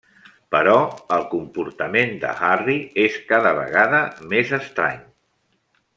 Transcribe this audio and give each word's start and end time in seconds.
Però 0.53 0.77
el 1.17 1.25
comportament 1.33 2.15
de 2.25 2.33
Harry 2.47 2.77
és 3.05 3.19
cada 3.33 3.53
vegada 3.61 4.01
més 4.33 4.59
estrany. 4.63 5.03